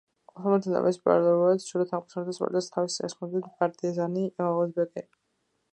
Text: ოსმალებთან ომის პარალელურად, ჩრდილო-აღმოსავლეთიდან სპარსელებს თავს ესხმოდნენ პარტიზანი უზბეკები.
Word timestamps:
ოსმალებთან 0.37 0.77
ომის 0.79 0.97
პარალელურად, 1.07 1.61
ჩრდილო-აღმოსავლეთიდან 1.65 2.37
სპარსელებს 2.39 2.73
თავს 2.77 2.97
ესხმოდნენ 3.09 3.47
პარტიზანი 3.61 4.29
უზბეკები. 4.49 5.09